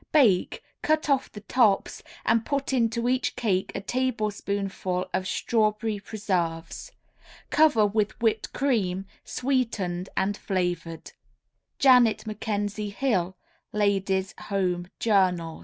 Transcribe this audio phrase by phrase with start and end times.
[0.11, 6.91] Bake, cut off the tops and put into each cake a tablespoonful of strawberry preserves.
[7.51, 11.11] Cover with whipped cream sweetened and flavored.
[11.79, 13.37] _Janet McKenzie Hill
[13.73, 15.59] Ladies' Home Journal.